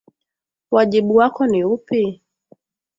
[0.71, 2.21] Wajibu wako ni upi?